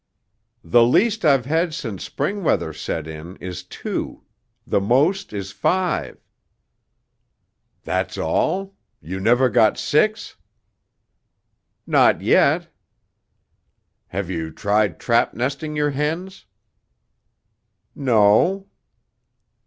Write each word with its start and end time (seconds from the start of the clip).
"The 0.63 0.83
least 0.83 1.23
I've 1.23 1.45
had 1.45 1.75
since 1.75 2.03
spring 2.03 2.43
weather 2.43 2.73
set 2.73 3.05
in 3.05 3.35
is 3.35 3.61
two. 3.61 4.23
The 4.65 4.81
most 4.81 5.31
is 5.31 5.51
five." 5.51 6.17
"That's 7.83 8.17
all? 8.17 8.73
You 8.99 9.19
never 9.19 9.47
got 9.47 9.77
six?" 9.77 10.37
"Not 11.85 12.19
yet." 12.19 12.67
"Have 14.07 14.31
you 14.31 14.49
tried 14.49 14.99
trap 14.99 15.35
nesting 15.35 15.75
your 15.75 15.91
hens?" 15.91 16.47
"No." 17.93 18.65